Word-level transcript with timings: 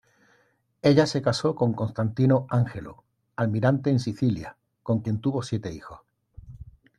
Ella 0.81 1.05
se 1.05 1.21
caso 1.21 1.53
con 1.53 1.73
Constantino 1.73 2.47
Ángelo, 2.49 3.03
almirante 3.35 3.91
en 3.91 3.99
Sicilia, 3.99 4.57
con 4.81 5.01
quien 5.01 5.21
tuvo 5.21 5.43
siete 5.43 5.71
hijos. 5.71 5.99